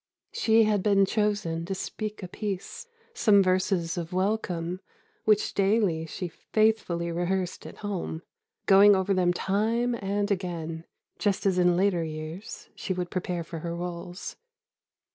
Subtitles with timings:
[0.31, 4.79] She had been chosen to speak a piece, some verses of welcome,
[5.25, 8.23] which daily she faithfully rehearsed at home,
[8.65, 10.85] going over them time and again,
[11.19, 14.37] just as in later years she would prepare for her rôles.